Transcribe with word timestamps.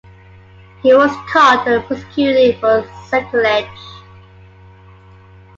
He 0.81 0.95
was 0.95 1.11
caught 1.31 1.67
and 1.67 1.83
prosecuted 1.85 2.59
for 2.59 2.83
sacrilege. 3.07 3.67